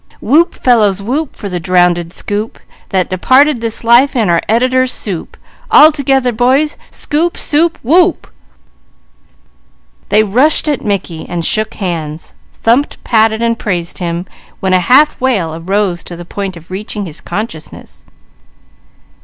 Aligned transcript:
Whoop 0.19 0.55
fellers, 0.55 0.99
whoop, 0.99 1.35
for 1.35 1.47
the 1.47 1.59
drownded 1.59 2.11
scoop, 2.11 2.57
That 2.89 3.07
departed 3.11 3.61
this 3.61 3.83
life 3.83 4.15
in 4.15 4.29
our 4.31 4.41
Editor's 4.49 4.91
soup! 4.91 5.37
All 5.69 5.91
together 5.91 6.31
boys, 6.31 6.75
Scoop! 6.89 7.37
Soup! 7.37 7.77
Whoop!_ 7.83 8.27
They 10.09 10.23
rushed 10.23 10.67
at 10.67 10.83
Mickey, 10.83 11.29
shook 11.43 11.75
hands, 11.75 12.33
thumped, 12.63 13.03
patted 13.03 13.43
and 13.43 13.59
praised 13.59 13.99
him, 13.99 14.25
when 14.59 14.73
a 14.73 14.83
wail 15.19 15.53
arose 15.53 16.03
to 16.05 16.15
the 16.15 16.25
point 16.25 16.57
of 16.57 16.71
reaching 16.71 17.05
his 17.05 17.21
consciousness. 17.21 18.03